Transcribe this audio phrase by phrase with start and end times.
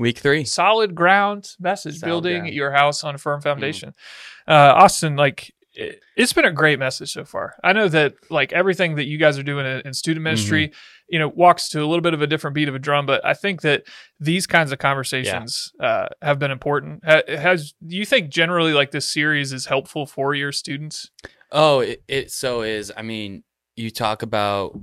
[0.00, 2.54] Week three, solid ground message, Solid building ground.
[2.54, 3.94] your house on a firm foundation.
[4.48, 7.54] Uh, Austin, like it, it's been a great message so far.
[7.62, 10.72] I know that like everything that you guys are doing in, in student ministry,
[11.08, 13.24] you know, walks to a little bit of a different beat of a drum, but
[13.24, 13.84] I think that
[14.18, 17.04] these kinds of conversations uh, have been important.
[17.04, 21.10] Ha- has do you think generally like this series is helpful for your students?
[21.52, 22.92] Oh, it, it so is.
[22.96, 23.44] I mean,
[23.76, 24.78] you talk about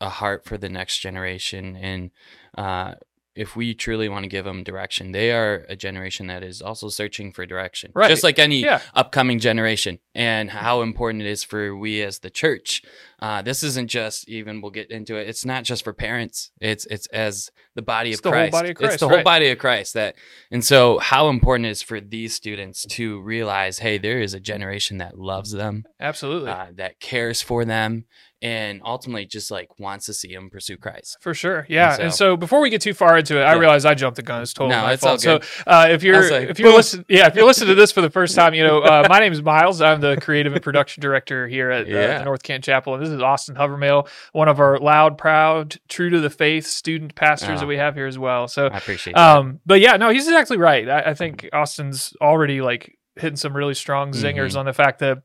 [0.00, 2.10] a heart for the next generation, and
[2.58, 2.94] uh,
[3.36, 6.88] if we truly want to give them direction, they are a generation that is also
[6.88, 8.08] searching for direction, Right.
[8.08, 8.80] just like any Yeah.
[8.94, 12.82] upcoming generation, and how important it is for we as the church.
[13.20, 14.60] Uh, this isn't just even.
[14.60, 15.28] We'll get into it.
[15.28, 16.50] It's not just for parents.
[16.60, 18.52] It's it's as the body It's of the whole Christ.
[18.52, 18.92] body of Christ.
[18.94, 19.94] It's the whole body of Christ.
[19.94, 20.16] That
[20.50, 24.40] and so how important it is for these students to realize, hey, there is a
[24.40, 26.50] generation that loves them Absolutely.
[26.50, 28.04] uh, that cares for them
[28.42, 31.16] and ultimately just like wants to see him pursue Christ.
[31.20, 31.96] For sure, yeah.
[31.98, 33.58] And so, so- before we get too far into it, I Yeah.
[33.60, 34.42] realize I jumped the gun.
[34.42, 35.20] It's totally No, my it's all fault.
[35.22, 38.02] So, uh, if you're like, if you're listening, yeah, if you're listening to this for
[38.02, 39.80] the first time, you know, uh, my name is Miles.
[39.80, 42.18] I'm the creative and production director here at uh, Yeah.
[42.18, 46.10] the North Kent Chapel, and this is Austin Hovermail, one of our loud, proud, true
[46.10, 47.60] to the faith student pastors Oh.
[47.60, 48.48] that we have here as well.
[48.48, 49.36] So, I appreciate that.
[49.38, 50.86] um, but yeah, no, he's exactly right.
[50.88, 54.58] I, I think Austin's already like hitting some really strong zingers Mhm.
[54.58, 55.18] on the fact that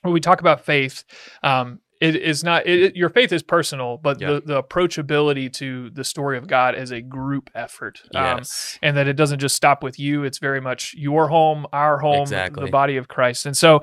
[0.00, 1.04] when we talk about faith,
[1.42, 4.32] um, it is not it, it- your faith is personal, but Yeah.
[4.32, 8.00] the, the approachability to the story of God is a group effort.
[8.14, 8.42] Um,
[8.82, 10.24] and that it doesn't just stop with you.
[10.24, 12.64] It's very much your home, our home, Exactly.
[12.64, 13.46] the body of Christ.
[13.46, 13.80] And so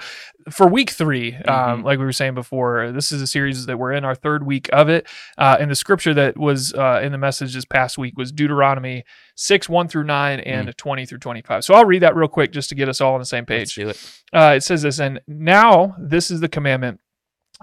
[0.50, 1.84] for week 3 um, Mhm.
[1.84, 4.70] like we were saying before, this is a series that we're in our third week
[4.74, 5.08] of it.
[5.38, 9.04] Uh, and the scripture that was uh, in the message this past week was Deuteronomy
[9.36, 11.64] 6, 1 through 9, and 20 through 25.
[11.64, 13.74] So I'll read that real quick just to get us all on the same Let's
[13.74, 13.76] page.
[13.76, 14.22] do it.
[14.34, 17.00] Uh, it says this, and now this is the commandment,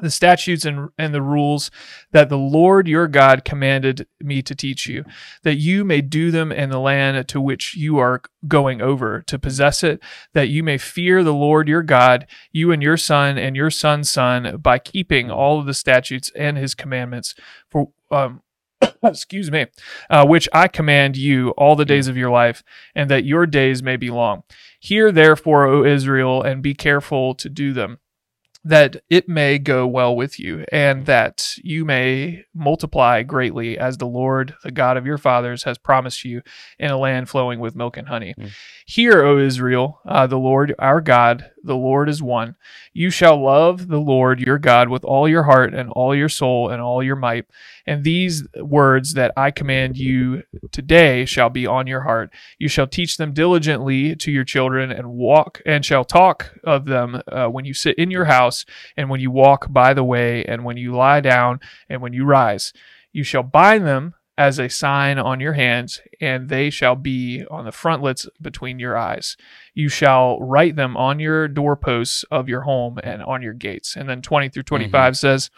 [0.01, 1.71] the statutes and, and the rules
[2.13, 5.05] that the Lord your God commanded me to teach you,
[5.43, 9.39] that you may do them in the land to which you are going over to
[9.39, 10.01] possess it,
[10.33, 14.11] that you may fear the Lord your God, you and your son and your son's
[14.11, 17.35] son, by keeping all of the statutes and his commandments.
[17.69, 18.43] For um,
[19.03, 19.67] excuse me,
[20.11, 22.63] uh, which I command you all the days of your life,
[22.95, 24.43] and that your days may be long.
[24.81, 27.99] Hear therefore, O Israel, and be careful to do them,
[28.65, 34.07] that it may go well with you, and that you may multiply greatly, as the
[34.07, 36.43] Lord, the God of your fathers, has promised you
[36.79, 38.35] in a land flowing with milk and honey.
[38.39, 38.51] Mm.
[38.87, 42.57] Hear, O Israel, uh, the Lord our God, the Lord is one.
[42.93, 46.71] You shall love the Lord your God with all your heart and all your soul
[46.71, 47.47] and all your might.
[47.87, 50.43] And these words that I command you
[50.73, 52.31] today shall be on your heart.
[52.59, 57.21] You shall teach them diligently to your children and walk and shall talk of them
[57.31, 58.65] uh, when you sit in your house
[58.97, 62.25] and when you walk by the way and when you lie down and when you
[62.25, 62.73] rise.
[63.13, 67.65] You shall bind them as a sign on your hands, and they shall be on
[67.65, 69.37] the frontlets between your eyes.
[69.75, 73.97] You shall write them on your doorposts of your home and on your gates.
[73.97, 75.15] And then 20 through 25 mm-hmm.
[75.15, 75.51] says,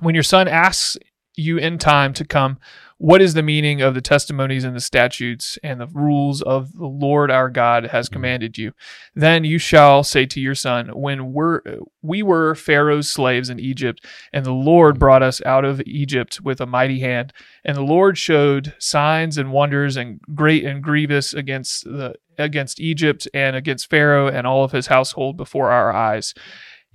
[0.00, 0.96] When your son asks
[1.36, 2.58] you in time to come,
[3.02, 6.86] what is the meaning of the testimonies and the statutes and the rules of the
[6.86, 8.12] Lord our God has Mhm.
[8.12, 8.74] commanded you?
[9.12, 11.62] Then you shall say to your son, When we're,
[12.00, 16.60] we were Pharaoh's slaves in Egypt, and the Lord brought us out of Egypt with
[16.60, 17.32] a mighty hand,
[17.64, 23.26] and the Lord showed signs and wonders and great and grievous against the against Egypt
[23.34, 26.34] and against Pharaoh and all of his household before our eyes.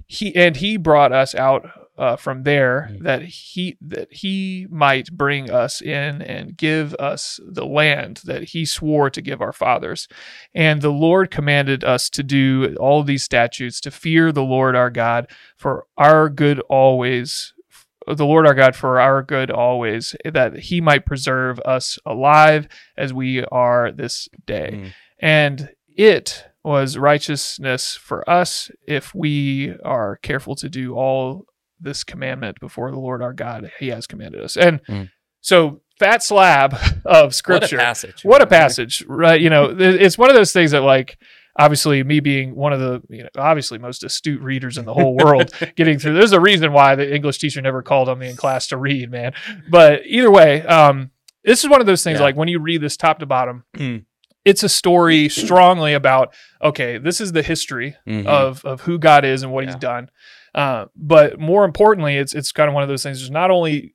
[0.08, 3.04] He and he brought us out uh, from there Mm.
[3.04, 8.66] that he that he might bring us in and give us the land that he
[8.66, 10.08] swore to give our fathers.
[10.54, 14.90] And the Lord commanded us to do all these statutes to fear the Lord our
[14.90, 17.54] God for our good always
[18.08, 23.14] the Lord our God for our good always, that he might preserve us alive as
[23.14, 24.70] we are this day.
[24.74, 24.94] Mm.
[25.20, 31.46] And it was righteousness for us if we are careful to do all
[31.80, 34.58] this commandment before the Lord our God he has commanded us.
[34.58, 35.10] And Mm.
[35.42, 36.76] so fat slab
[37.06, 37.78] of scripture.
[37.78, 38.24] What a passage.
[38.24, 39.40] What a passage, right?
[39.42, 41.18] You know, it's one of those things that like
[41.60, 45.16] obviously me being one of the you know obviously most astute readers in the whole
[45.18, 48.36] world getting through there's a reason why the english teacher never called on me in
[48.36, 49.34] class to read man
[49.68, 51.10] but either way um
[51.44, 52.26] this is one of those things Yeah.
[52.26, 54.06] like when you read this top to bottom Mm.
[54.46, 56.32] it's a story strongly about
[56.62, 58.28] okay this is the history Mhm.
[58.28, 60.12] of of who God is and what He's done.
[60.56, 63.20] Uh, but more importantly, it's it's kind of one of those things.
[63.20, 63.94] There's not only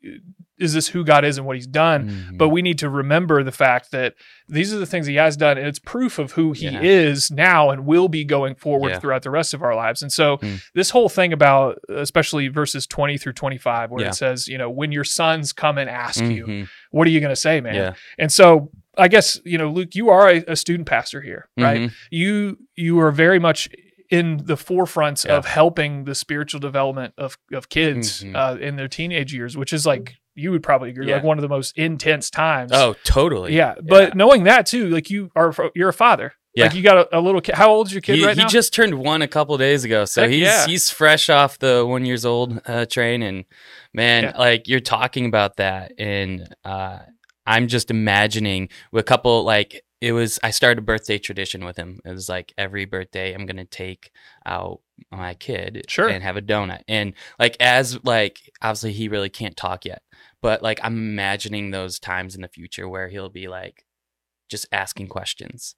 [0.59, 2.39] is this who God is and what He's done, Mhm.
[2.39, 4.15] but we need to remember the fact that
[4.49, 6.81] these are the things He has done, and it's proof of who He Yeah.
[6.81, 8.99] is now and will be going forward Yeah.
[9.01, 10.03] throughout the rest of our lives.
[10.03, 10.63] And so, Mm.
[10.75, 14.11] this whole thing about, especially verses 20 through 25, where Yeah.
[14.11, 16.69] it says, you know, when your sons come and ask you, Mhm.
[16.93, 17.95] what are you going to say, man?
[18.19, 21.81] And so I guess you know, Luke, you are a, a student pastor here, right?
[21.81, 21.93] Mhm.
[22.11, 23.71] You you are very much
[24.13, 25.37] in the forefronts Yeah.
[25.39, 28.37] of helping the spiritual development of of kids Mhm.
[28.37, 31.17] uh, in their teenage years, which is like you would probably agree, Yeah.
[31.17, 32.71] like one of the most intense times.
[32.73, 33.55] Oh, totally.
[33.55, 33.75] yeah.
[33.83, 34.15] But Yeah.
[34.15, 36.33] knowing that too, like you are, you're a father.
[36.55, 36.65] Yeah.
[36.67, 37.55] Like you got a, a little kid.
[37.55, 38.49] How old is your kid he, right he now?
[38.49, 41.85] He just turned one a couple days ago, so Heck he's he's fresh off the
[41.87, 43.45] one years old uh, train, and
[43.95, 46.99] man, like you're talking about that, and uh,
[47.47, 50.39] I'm just imagining with a couple like it was.
[50.43, 52.01] I started a birthday tradition with him.
[52.05, 54.11] It was like every birthday I'm gonna take
[54.45, 56.09] out my kid Sure.
[56.09, 60.03] and have a donut, and like as like obviously he really can't talk yet,
[60.43, 63.85] but like I'm imagining those times in the future where he'll be like
[64.51, 65.77] just asking questions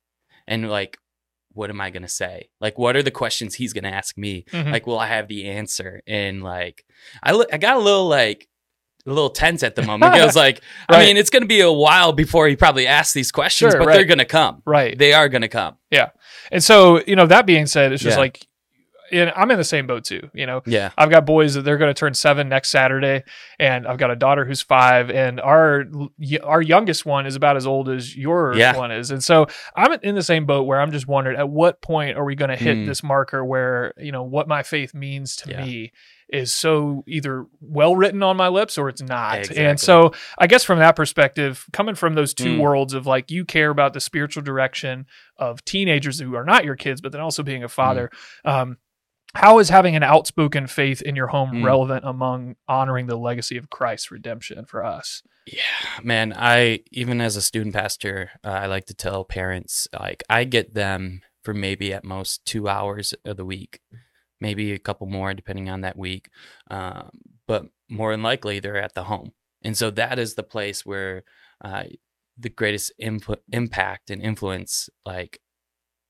[0.48, 0.98] and like
[1.52, 4.18] what am i going to say like what are the questions he's going to ask
[4.18, 4.72] me Mhm.
[4.72, 6.84] like will i have the answer and like
[7.22, 8.48] i i got a little like
[9.06, 11.70] a little tense at the moment because like i mean it's going to be a
[11.72, 13.94] while before he probably asks these questions Sure, but right.
[13.96, 14.96] they're going to come right.
[14.96, 16.10] they are going to come Yeah.
[16.52, 18.20] And so, you know, that being said, it's just Yeah.
[18.20, 18.46] like,
[19.12, 20.30] and I'm in the same boat too.
[20.34, 23.22] You know, yeah I've got boys that they're going to turn seven next Saturday,
[23.58, 25.84] and I've got a daughter who's five, and our
[26.42, 28.76] our youngest one is about as old as your Yeah.
[28.76, 29.46] one is, and so
[29.76, 32.50] I'm in the same boat where I'm just wondering at what point are we going
[32.50, 32.86] to hit Mm.
[32.86, 35.64] this marker where you know what my faith means to Yeah.
[35.64, 35.92] me
[36.34, 39.38] is so either well written on my lips or it's not.
[39.38, 39.64] Exactly.
[39.64, 42.60] And so I guess from that perspective, coming from those two Mm.
[42.60, 45.06] worlds of like you care about the spiritual direction
[45.38, 48.10] of teenagers who are not your kids, but then also being a father.
[48.44, 48.78] Um,
[49.34, 51.64] how is having an outspoken faith in your home Mm.
[51.64, 55.22] relevant among honoring the legacy of Christ's redemption for us?
[55.46, 55.60] Yeah,
[56.02, 56.32] man.
[56.36, 60.74] I even as a student pastor, uh, I like to tell parents like I get
[60.74, 63.80] them for maybe at most two hours of the week,
[64.40, 66.28] maybe a couple more depending on that week.
[66.70, 67.10] Um,
[67.46, 69.32] but more than likely, they're at the home,
[69.62, 71.24] and so that is the place where
[71.64, 71.84] uh,
[72.38, 75.40] the greatest input, impact and influence like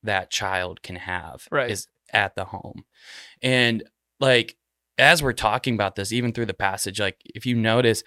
[0.03, 1.69] that child can have Right.
[1.69, 2.85] is at the home,
[3.41, 3.83] and
[4.19, 4.55] like
[4.97, 8.01] as we're talking about this, even through the passage, like if you notice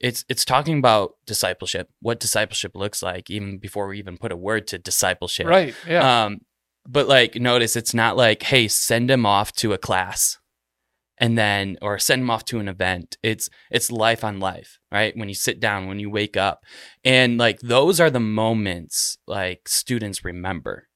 [0.00, 4.36] it's it's talking about discipleship, what discipleship looks like, even before we even put a
[4.36, 5.46] word to discipleship.
[5.46, 5.74] Right.
[5.88, 6.24] Yeah.
[6.24, 6.40] Um,
[6.88, 10.38] but like, notice it's not like, hey, send him off to a class,
[11.18, 13.16] and then or send him off to an event.
[13.22, 15.16] It's it's life on life, right?
[15.16, 16.64] When you sit down, when you wake up,
[17.04, 20.88] and like those are the moments like students remember.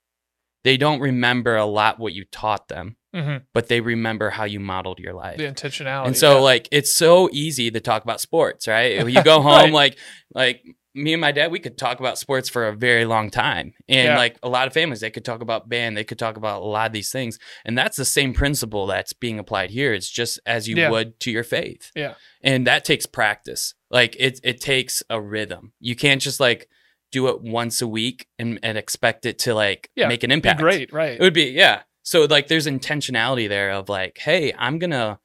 [0.62, 4.60] They don't remember a lot what you taught them, hmm but they remember how you
[4.60, 5.38] modeled your life.
[5.38, 6.06] The intentionality.
[6.06, 6.40] And so yeah.
[6.40, 9.08] like it's so easy to talk about sports, right?
[9.08, 9.72] You go home Right.
[9.72, 9.98] like
[10.34, 10.62] like
[10.94, 13.74] me and my dad, we could talk about sports for a very long time.
[13.88, 14.16] And Yeah.
[14.16, 16.64] like a lot of families, they could talk about band, they could talk about a
[16.64, 17.38] lot of these things.
[17.64, 19.92] And that's the same principle that's being applied here.
[19.94, 20.90] It's just as you Yeah.
[20.90, 21.92] would to your faith.
[21.94, 22.14] Yeah.
[22.42, 23.74] And that takes practice.
[23.90, 25.72] Like it it takes a rhythm.
[25.80, 26.68] You can't just like
[27.12, 30.60] do it once a week and, and expect it to like Yeah, make an impact.
[30.60, 30.92] great.
[30.92, 31.14] Right.
[31.14, 31.82] It would be, yeah.
[32.02, 35.18] So like there's intentionality there of like, hey, I'm gonna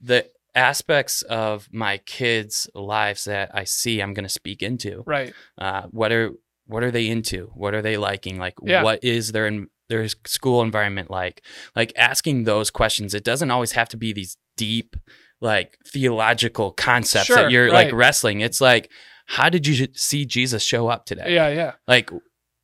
[0.00, 5.04] the aspects of my kids' lives that I see, I'm gonna speak into.
[5.06, 5.32] right.
[5.58, 6.32] Uh, what are
[6.66, 7.52] what are they into?
[7.54, 8.38] What are they liking?
[8.38, 8.82] Like Yeah.
[8.82, 9.48] what is their
[9.88, 11.42] their school environment like?
[11.76, 13.14] Like asking those questions.
[13.14, 14.96] It doesn't always have to be these deep,
[15.40, 18.40] like theological concepts Sure, that you're like wrestling.
[18.40, 18.90] It's like,
[19.26, 21.34] how did you see Jesus show up today?
[21.34, 21.48] Yeah.
[21.50, 21.72] Yeah.
[21.86, 22.10] like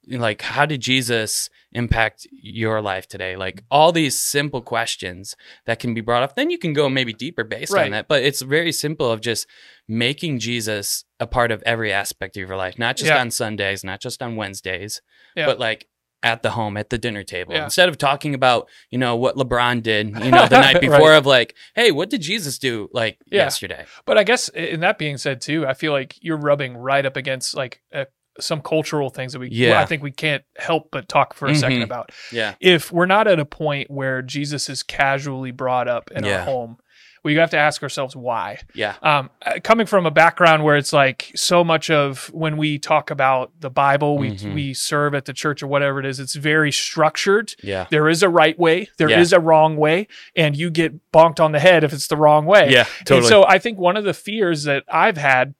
[0.08, 5.94] like how did jesus impact your life today like all these simple questions that can
[5.94, 7.84] be brought up then you can go maybe deeper based Right.
[7.86, 9.46] on that but it's very simple of just
[9.88, 13.20] making jesus a part of every aspect of your life not just Yeah.
[13.20, 15.00] on sundays not just on wednesdays
[15.36, 15.46] Yeah.
[15.46, 15.86] but like
[16.24, 17.64] at the home at the dinner table Yeah.
[17.64, 20.80] instead of talking about you know what lebron did you know the night Right.
[20.80, 23.44] before of like hey what did jesus do like Yeah.
[23.44, 27.04] yesterday But I guess in that being said too, I feel like you're rubbing right
[27.06, 28.04] up against like uh,
[28.40, 29.80] some cultural things that we, Yeah.
[29.80, 31.84] I think we can't help but talk for a second Mhm.
[31.84, 32.10] about.
[32.30, 36.40] yeah If we're not at a point where Jesus is casually brought up in our
[36.40, 36.78] home,
[37.24, 38.58] we have to ask ourselves why.
[38.74, 42.78] yeah Um, uh, coming from a background where it's like so much of when we
[42.80, 44.54] talk about the Bible, we Mhm.
[44.54, 47.54] we serve at the church or whatever it is, it's very structured.
[47.62, 49.38] yeah There is a right way, there is Yeah.
[49.38, 52.70] a wrong way, and you get bonked on the head if it's the wrong way.
[52.70, 55.54] yeah And totally so I think one of the fears that I've had.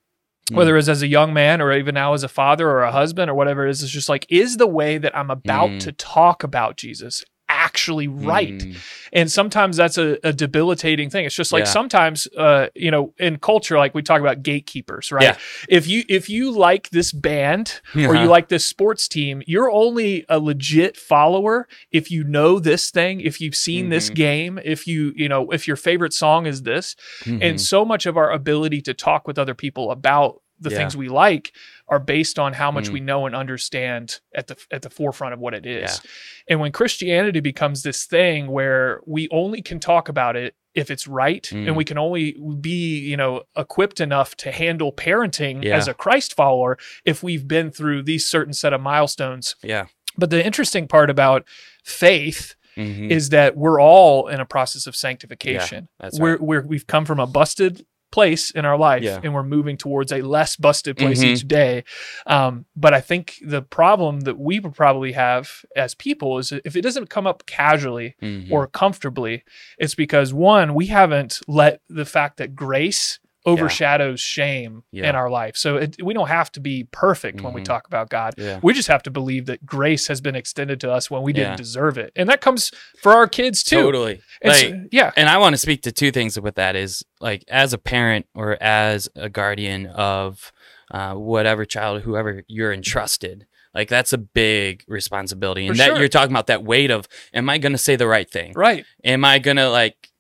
[0.53, 3.31] Whether it's as a young man or even now as a father or a husband
[3.31, 5.81] or whatever it is, it's just like, is the way that I'm about Mm.
[5.81, 8.49] to talk about Jesus actually right?
[8.61, 8.77] Mm.
[9.13, 11.27] And sometimes that's a, a debilitating thing.
[11.27, 11.71] It's just like Yeah.
[11.71, 15.23] sometimes, uh, you know, in culture, like we talk about gatekeepers, right?
[15.23, 15.37] Yeah.
[15.69, 18.27] If you if you like this band or you Uh-huh.
[18.31, 23.39] like this sports team, you're only a legit follower if you know this thing, if
[23.41, 24.15] you've seen this Mhm.
[24.15, 27.39] game, if you you know if your favorite song is this, Mhm.
[27.43, 30.79] and so much of our ability to talk with other people about the Yeah.
[30.79, 31.53] things we like
[31.89, 32.93] are based on how much Mm.
[32.93, 36.01] we know and understand at the at the forefront of what it is.
[36.49, 41.07] And when Christianity becomes this thing where we only can talk about it if it's
[41.07, 41.67] right Mm.
[41.69, 45.77] and we can only be, you know, equipped enough to handle parenting Yeah.
[45.77, 49.55] as a Christ follower if we've been through these certain set of milestones.
[49.63, 49.87] Yeah.
[50.17, 51.45] But the interesting part about
[51.85, 53.11] faith Mhm.
[53.11, 55.89] is that we're all in a process of sanctification.
[56.01, 56.41] That's we're, right.
[56.41, 59.19] we're we've come from a busted place in our life Yeah.
[59.25, 61.27] and we're moving towards a less busted place Mhm.
[61.27, 61.83] each day.
[62.27, 66.77] Um, but I think the problem that we would probably have as people is if
[66.77, 68.53] it doesn't come up casually Mhm.
[68.53, 69.43] or comfortably,
[69.79, 75.09] it's because one, we haven't let the fact that grace overshadows shame Yeah.
[75.09, 75.57] in our life.
[75.57, 77.65] So it, we don't have to be perfect when we Mhm.
[77.67, 78.35] talk about God.
[78.37, 78.61] yeah.
[78.63, 81.53] We just have to believe that grace has been extended to us when we didn't
[81.53, 81.57] Yeah.
[81.57, 82.13] deserve it.
[82.17, 82.71] And that comes
[83.01, 83.77] for our kids too.
[83.77, 84.21] Totally.
[84.45, 85.11] Like, yeah.
[85.17, 88.27] and I want to speak to two things with that is like as a parent
[88.35, 90.53] or as a guardian of
[90.91, 93.47] uh, whatever child, whoever you're entrusted.
[93.75, 95.99] Like that's a big responsibility, and For that sure.
[95.99, 98.53] you're talking about that weight of, am I going to say the right thing?
[98.55, 98.85] Right.
[99.03, 100.11] Am I going to like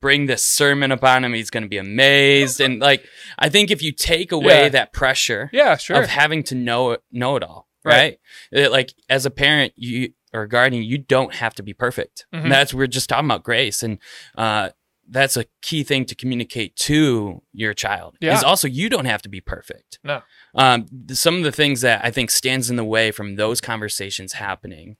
[0.00, 1.32] bring this sermon upon him?
[1.34, 3.04] He's going to be amazed, and like
[3.38, 4.68] I think if you take away Yeah.
[4.70, 6.00] that pressure, Yeah, sure.
[6.02, 7.94] of having to know it, know it all, Right.
[7.94, 8.18] right?
[8.64, 12.24] It- like as a parent, you or guardian, you don't have to be perfect.
[12.32, 12.44] Mhm.
[12.44, 13.98] And that's we're just talking about grace, and
[14.38, 14.70] uh,
[15.08, 18.16] that's a key thing to communicate to your child.
[18.20, 18.36] Yeah.
[18.36, 19.98] Is also you don't have to be perfect.
[20.04, 20.22] No.
[20.54, 24.34] Um, some of the things that I think stands in the way from those conversations
[24.34, 24.98] happening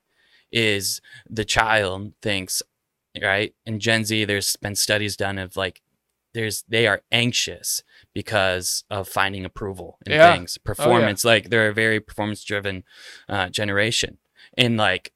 [0.51, 2.61] is the child thinks,
[3.23, 3.55] right?
[3.67, 5.83] In Gen Z, there's been studies done of like,
[6.33, 7.83] there's they are anxious
[8.15, 10.31] because of finding approval in Yeah.
[10.31, 11.25] Oh, things, performance.
[11.25, 12.85] Like they're a very performance driven
[13.29, 14.19] uh, generation,
[14.57, 15.13] and like,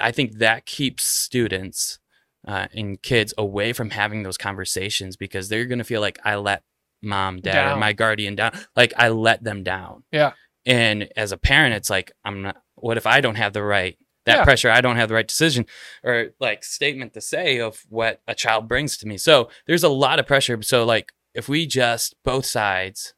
[0.00, 1.98] I think that keeps students
[2.46, 6.62] uh, and kids away from having those conversations because they're gonna feel like I let
[7.02, 8.52] mom, dad, or my guardian down.
[8.76, 10.04] Like I let them down.
[10.12, 10.34] Yeah.
[10.64, 12.62] And as a parent, it's like I'm not.
[12.76, 13.98] What if I don't have the right?
[14.26, 14.44] That Yeah.
[14.44, 15.66] pressure, I don't have the right decision
[16.02, 19.18] or like statement to say of what a child brings to me.
[19.18, 20.60] So there's a lot of pressure.
[20.62, 23.14] So like if we just both sides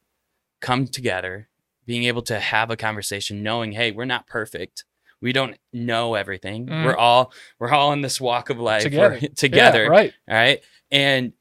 [0.61, 1.49] come together,
[1.85, 4.85] being able to have a conversation, knowing, hey, we're not perfect.
[5.21, 6.67] We don't know everything.
[6.67, 6.85] Mhm.
[6.85, 9.19] We're all we're all in this walk of life Together.
[9.23, 9.83] We're together.
[9.85, 10.13] Yeah, right.
[10.29, 10.65] All right.
[10.91, 11.33] And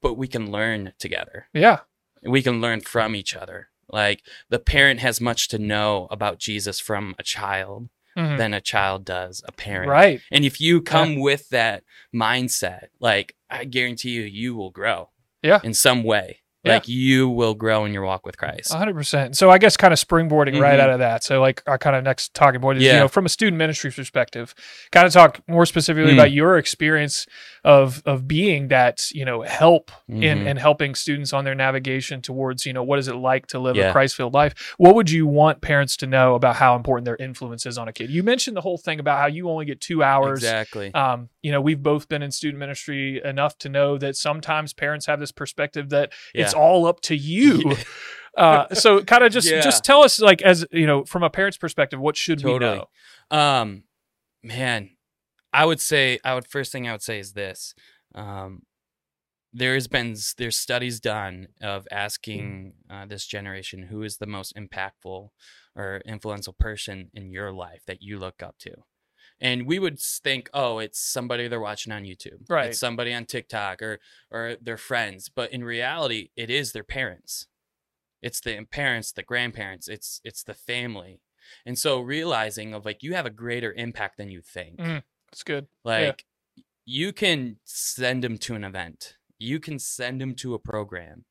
[0.00, 1.46] but we can learn together.
[1.52, 1.80] Yeah.
[2.22, 3.68] We can learn from each other.
[3.92, 8.38] Like the parent has much to know about Jesus from a child Mhm.
[8.38, 9.88] than a child does a parent.
[9.90, 10.20] Right.
[10.30, 15.10] And if you come with that mindset, like I guarantee you, you will grow.
[15.42, 15.60] Yeah.
[15.64, 16.40] In some way.
[16.62, 16.74] Yeah.
[16.74, 18.70] Like you will grow in your walk with Christ.
[18.70, 19.34] 100%.
[19.34, 20.82] So I guess kind of springboarding right Mhm.
[20.82, 21.24] out of that.
[21.24, 23.90] So like our kind of next talking point is, you know, from a student ministry
[23.90, 24.54] perspective,
[24.92, 26.16] kind of talk more specifically Mm.
[26.16, 27.26] about your experience
[27.64, 30.46] of of being that, you know, help in Mhm.
[30.46, 33.76] in helping students on their navigation towards, you know, what is it like to live
[33.76, 33.92] a Yeah.
[33.92, 34.74] Christ-filled life?
[34.78, 37.92] What would you want parents to know about how important their influence is on a
[37.92, 38.10] kid?
[38.10, 40.92] You mentioned the whole thing about how you only get 2 hours Exactly.
[40.94, 45.06] um, you know, we've both been in student ministry enough to know that sometimes parents
[45.06, 47.76] have this perspective that it's all up to you.
[48.36, 49.60] uh, so kind of just Yeah.
[49.60, 52.84] just tell us like as you know from a parent's perspective, what should we Totally.
[53.30, 53.36] know?
[53.36, 53.82] Um,
[54.42, 54.90] man,
[55.52, 57.74] I would say I would first thing I would say is this.
[58.14, 58.62] Um,
[59.52, 64.54] there's been s- there's studies done of asking uh, this generation who is the most
[64.54, 65.30] impactful
[65.74, 68.72] or influential person in your life that you look up to.
[69.40, 72.68] And we would think, oh, it's somebody they're watching on YouTube, Right.
[72.70, 73.98] It's somebody on TikTok or
[74.30, 75.28] or their friends.
[75.28, 77.46] But in reality, it is their parents.
[78.22, 79.88] It's the parents, the grandparents.
[79.88, 81.22] It's it's the family.
[81.66, 84.76] And so realizing of like you have a greater impact than you think.
[84.78, 85.66] Mm, That's good.
[85.84, 86.24] Like
[86.84, 89.16] you can send them to an event.
[89.38, 91.24] You can send them to a program.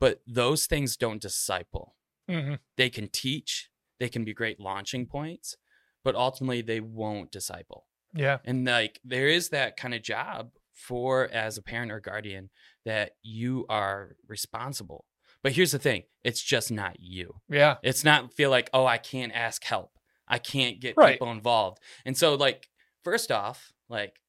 [0.00, 1.96] But those things don't disciple.
[2.28, 5.56] hmm They can teach, they can be great launching points,
[6.04, 7.86] but ultimately they won't disciple.
[8.14, 8.38] Yeah.
[8.44, 12.50] And like there is that kind of job for as a parent or guardian
[12.84, 15.04] that you are responsible.
[15.42, 17.40] But here's the thing, it's just not you.
[17.48, 17.76] Yeah.
[17.82, 19.92] It's not feel like, oh, I can't ask help.
[20.28, 21.14] I can't get Right.
[21.14, 21.78] people involved.
[22.04, 22.68] And so like
[23.04, 24.20] first off, like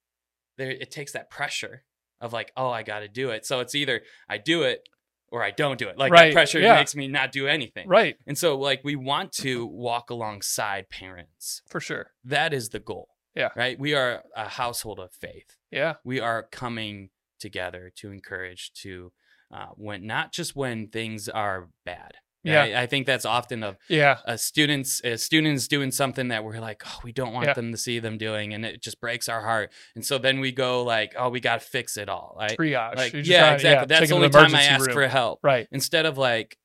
[0.57, 1.83] there it takes that pressure
[2.21, 3.45] of like, oh, I got to do it.
[3.45, 4.87] So it's either I do it
[5.31, 5.97] or I don't do it.
[5.97, 6.75] Like Right, that pressure yeah.
[6.75, 7.87] makes me not do anything.
[7.87, 8.15] Right.
[8.27, 11.61] And so like we want to walk alongside parents.
[11.67, 12.11] For sure.
[12.23, 13.09] That is the goal.
[13.35, 13.49] Yeah.
[13.55, 13.79] Right?
[13.79, 15.55] We are a household of faith.
[15.71, 15.95] Yeah.
[16.03, 17.09] We are coming
[17.39, 19.11] together to encourage to
[19.53, 22.59] uh, when not just when things are bad, Yeah.
[22.59, 22.73] right?
[22.75, 24.19] I think that's often a, Yeah.
[24.25, 27.53] a students a students doing something that we're like, oh, we don't want Yeah.
[27.53, 29.71] them to see them doing, and it just breaks our heart.
[29.95, 32.57] And so then we go like, oh, we got to fix it all, right?
[32.57, 32.95] Triage.
[32.95, 33.87] Like, You're yeah, trying- exactly.
[33.87, 34.93] That's the only time I ask room.
[34.93, 35.67] for help Right.
[35.71, 36.57] instead of like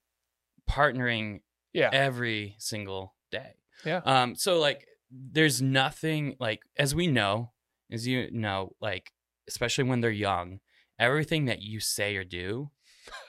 [0.70, 1.40] partnering
[1.72, 1.90] Yeah.
[1.92, 3.54] every single day.
[3.84, 4.00] Yeah.
[4.04, 4.34] Um.
[4.36, 7.52] So like, there's nothing like as we know,
[7.90, 9.10] as you know, like
[9.48, 10.60] especially when they're young,
[10.98, 12.70] everything that you say or do,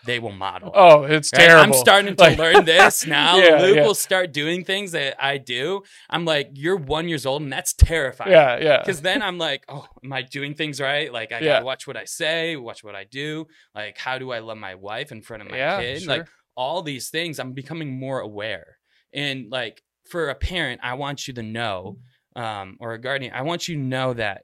[0.05, 0.71] they will model.
[0.73, 1.45] Oh, it's Right?
[1.47, 1.73] terrible.
[1.73, 3.37] I'm starting to Like- learn this now.
[3.37, 3.83] Yeah, Luke yeah.
[3.85, 5.83] will start doing things that I do.
[6.09, 8.31] I'm like, you're one years old, and that's terrifying.
[8.31, 8.57] Yeah.
[8.59, 8.79] Yeah.
[8.79, 11.11] Because then I'm like, oh, am I doing things right?
[11.11, 11.53] Like, I Yeah.
[11.55, 13.47] gotta watch what I say, watch what I do.
[13.73, 15.79] Like, how do I love my wife in front of my Yeah.
[15.81, 16.01] kid?
[16.03, 16.17] Sure.
[16.17, 18.77] Like, all these things, I'm becoming more aware.
[19.13, 21.97] And like, for a parent, I want you to know,
[22.35, 24.43] um, or a guardian, I want you to know that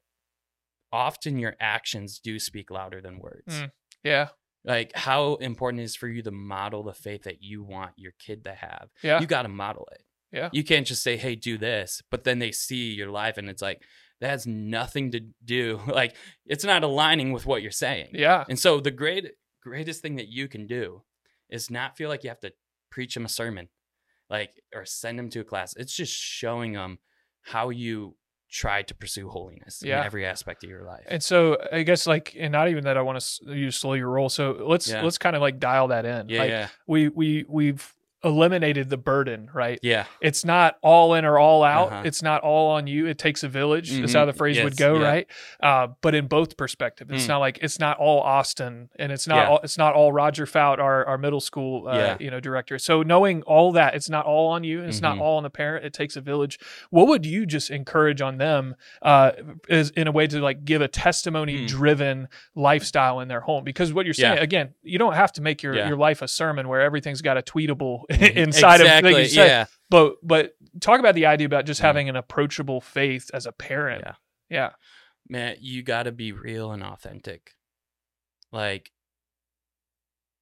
[0.92, 3.62] often your actions do speak louder than words.
[3.62, 3.72] Mm.
[4.04, 4.28] yeah.
[4.63, 8.13] Like, how important it is for you to model the faith that you want your
[8.20, 9.20] kid to have Yeah.
[9.20, 10.03] you got to model it.
[10.32, 10.50] Yeah.
[10.53, 13.62] You can't just say, "Hey, do this," but then they see your life and it's
[13.62, 13.82] like
[14.22, 15.82] that has nothing to do.
[15.88, 16.15] Like
[16.46, 18.10] it's not aligning with what you're saying.
[18.13, 18.46] yeah.
[18.48, 21.03] And so the great greatest thing that you can do
[21.50, 22.53] is not feel like you have to
[22.89, 23.68] preach them a sermon,
[24.30, 25.75] like or send them to a class.
[25.75, 27.00] It's just showing them
[27.41, 28.15] how you
[28.51, 30.01] try to pursue holiness Yeah.
[30.01, 31.05] in every aspect of your life.
[31.08, 34.10] And so I guess like, and not even that I want to you slow your
[34.10, 34.27] roll.
[34.29, 35.01] So let's Yeah.
[35.03, 36.27] let's kind of like dial that in.
[36.29, 39.80] yeah, like yeah, we we we've eliminated the burden, right?
[39.82, 41.92] yeah, It's not all in or all out.
[41.92, 42.01] Uh-huh.
[42.06, 43.08] It's not all on you.
[43.08, 43.92] It takes a village.
[43.92, 45.08] That's how the phrase would go, yeah.
[45.08, 45.28] right?
[45.62, 47.30] Uh, but in both perspectives, it's Mm.
[47.30, 49.50] not like it's not all Austin, and it's not Yeah.
[49.50, 52.18] all, it's not all Roger Fout, our our middle school, uh, Yeah.
[52.20, 52.78] you know, director.
[52.78, 54.80] So knowing all that, it's not all on you.
[54.80, 55.22] and It's not Mhm.
[55.22, 55.86] all on the parent.
[55.86, 56.60] It takes a village.
[56.92, 59.32] What would you just encourage on them, uh,
[59.68, 63.63] is in a way to like give a testimony driven lifestyle in their home?
[63.63, 64.44] Because what you're saying Hmm.
[64.44, 67.42] Again, you don't have to make your your life a sermon where everything's got a
[67.42, 68.04] tweetable
[68.38, 69.13] inside of exactly.
[69.13, 69.48] like you said.
[69.48, 71.86] yeah, But but talk about the idea about just Mhm.
[71.86, 74.03] having an approachable faith as a parent.
[74.06, 74.13] Yeah.
[74.50, 74.70] Yeah.
[75.29, 77.51] man, you got to be real and authentic.
[78.51, 78.92] Like,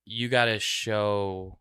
[0.06, 1.60] you got to show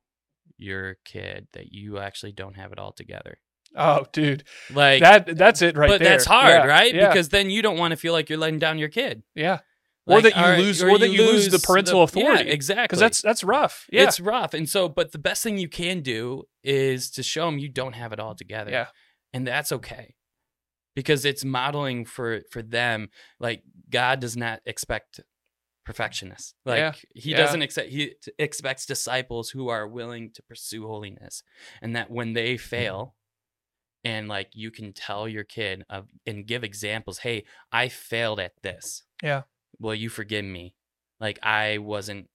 [0.56, 3.38] your kid that you actually don't have it all together.
[3.76, 6.08] Oh, dude, Like, that that's it right but there.
[6.08, 6.94] that's hard, Yeah, right?
[6.94, 7.08] Yeah.
[7.08, 9.22] Because then you don't want to feel like you're letting down your kid.
[9.34, 9.58] yeah.
[10.08, 12.44] Or that you lose- or that you lose the parental authority.
[12.46, 12.84] Yeah, exactly.
[12.84, 13.86] Because that's that's rough.
[13.92, 14.04] Yeah.
[14.04, 14.54] It's rough.
[14.54, 17.94] And so, but the best thing you can do is to show them you don't
[17.94, 18.70] have it all together.
[18.70, 18.86] Yeah.
[19.32, 20.14] And that's okay.
[20.94, 23.10] Because it's modeling for for them.
[23.38, 25.20] Like God does not expect
[25.84, 26.54] perfectionists.
[26.64, 26.92] Like Yeah.
[27.14, 27.36] he Yeah.
[27.38, 31.42] doesn't expect he t- expects disciples who are willing to pursue holiness.
[31.80, 33.14] And that when they fail
[34.04, 38.52] and like you can tell your kid of and give examples, "Hey, I failed at
[38.62, 39.42] this." Yeah.
[39.80, 40.74] Will you forgive me?
[41.20, 42.28] Like I wasn't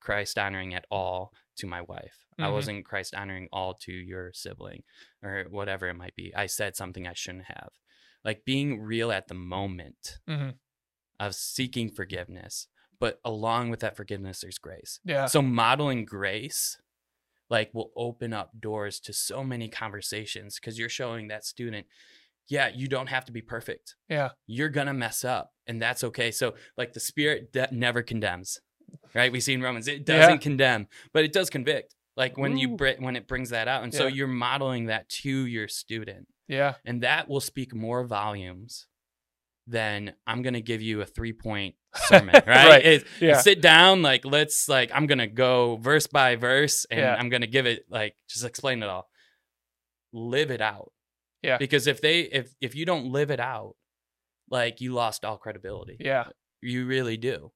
[0.00, 2.26] Christ honoring at all to my wife.
[2.38, 2.52] I Mhm.
[2.52, 4.82] wasn't Christ honoring all to your sibling
[5.22, 6.34] or whatever it might be.
[6.34, 7.70] I said something I shouldn't have.
[8.24, 10.58] Like being real at the moment Mhm.
[11.20, 12.68] of seeking forgiveness,
[12.98, 15.00] but along with that forgiveness, there's grace.
[15.04, 15.26] Yeah.
[15.26, 16.80] So modeling grace
[17.50, 21.86] like will open up doors to so many conversations because you're showing that student,
[22.48, 24.30] yeah, you don't have to be perfect Yeah.
[24.46, 28.60] you're gonna mess up and that's okay so like the spirit de- never condemns
[29.14, 32.72] right we see in romans it doesn't condemn but it does convict like when you
[32.72, 32.76] Ooh.
[32.76, 36.74] br- when it brings that out and so you're modeling that to your student Yeah.
[36.84, 38.86] and that will speak more volumes
[39.66, 42.84] than i'm gonna give you a three point sermon right, Right.
[42.84, 43.38] It- Yeah.
[43.40, 47.14] sit down like let's like i'm gonna go verse by verse and Yeah.
[47.18, 49.08] i'm gonna give it like just explain it all
[50.12, 50.92] live it out
[51.44, 51.58] Yeah.
[51.58, 53.74] because if they if if you don't live it out
[54.50, 56.24] like you lost all credibility Yeah.
[56.62, 57.52] you really do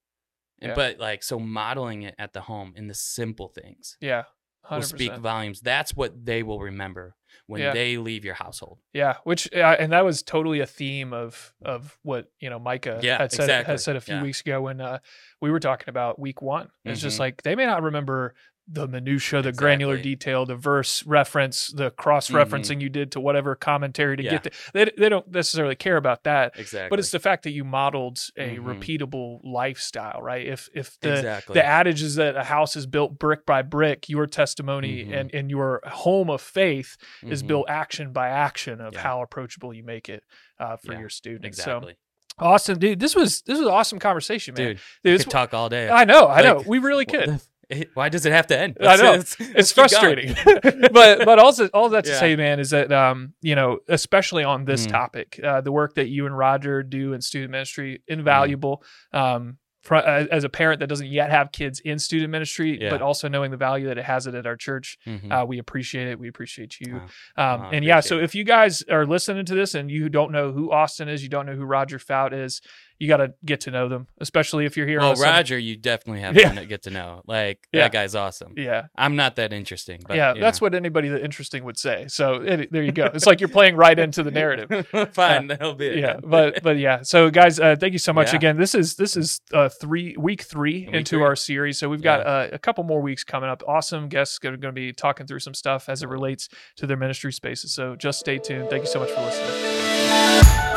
[0.60, 0.74] Yeah.
[0.74, 4.24] but like so modeling it at the home in the simple things Yeah.
[4.70, 4.84] will 100%.
[4.84, 7.14] speak volumes that's what they will remember
[7.46, 7.72] when Yeah.
[7.72, 11.98] they leave your household Yeah, which uh, and that was totally a theme of of
[12.02, 13.72] what you know Micah Yeah, had said exactly.
[13.72, 14.22] had said a few Yeah.
[14.22, 14.98] weeks ago when uh,
[15.40, 16.68] we were talking about week one.
[16.84, 17.20] It's just Mhm.
[17.20, 18.34] like they may not remember
[18.70, 23.54] the minutia, the granular detail, the verse reference, the cross referencing you did to whatever
[23.54, 24.30] commentary to Yeah.
[24.32, 24.42] get.
[24.44, 26.52] The, they they don't necessarily care about that.
[26.58, 28.64] exactly But it's the fact that you modeled a Mhm.
[28.64, 30.46] repeatable lifestyle, right?
[30.46, 34.08] If if the exactly the adage is that a house is built brick by brick,
[34.08, 35.18] your testimony Mhm.
[35.20, 37.46] and, and your home of faith is Mhm.
[37.46, 39.00] built action by action of Yeah.
[39.00, 40.22] how approachable you make it
[40.60, 41.46] uh, for Yeah, your students.
[41.58, 41.94] exactly
[42.38, 43.00] So awesome, dude.
[43.00, 44.66] This was this was an awesome conversation, man.
[44.66, 46.62] dude Dude, we could talk all day I know, I know.
[46.66, 47.40] We really could.
[47.70, 49.12] It- why does it have to end I know.
[49.12, 50.34] let's- It's let's frustrating,
[50.92, 52.20] but but also all that to Yeah.
[52.20, 54.90] say, man, is that um you know especially on this Mhm.
[54.90, 58.82] topic, uh, the work that you and Roger do in student ministry invaluable.
[59.12, 62.90] Um, fr- uh, as a parent that doesn't yet have kids in student ministry, Yeah.
[62.90, 64.98] but also knowing the value that it has it at our church.
[65.06, 65.30] Mhm.
[65.32, 66.18] Uh, we appreciate it.
[66.18, 66.94] We appreciate you.
[67.36, 67.54] Wow.
[67.54, 68.24] Um, Wow, and yeah, so it.
[68.24, 71.28] if you guys are listening to this and you don't know who Austin is, you
[71.28, 72.60] don't know who Roger Fout is,
[72.98, 74.98] you got to get to know them, especially if you're here.
[74.98, 76.52] well, on a Sunday- Roger, you definitely have Yeah.
[76.52, 77.22] to get to know.
[77.26, 77.82] Like Yeah.
[77.82, 78.54] that guy's awesome.
[78.56, 80.66] Yeah, I'm not that interesting, but yeah, that's know.
[80.66, 82.06] what anybody that interesting would say.
[82.08, 83.06] So it, there you go.
[83.14, 84.86] It's like you're playing right into the narrative.
[85.12, 85.98] Fine, that'll be it.
[85.98, 88.36] yeah but but yeah so guys uh, thank you so much Yeah.
[88.36, 91.22] again this is this is uh three week three Week into three.
[91.24, 94.50] our series so we've got uh, a couple more weeks coming up awesome guests are
[94.56, 97.94] going to be talking through some stuff as it relates to their ministry spaces so
[97.96, 100.67] just stay tuned thank you so much for listening